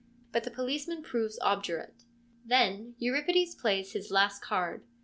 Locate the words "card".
4.41-4.83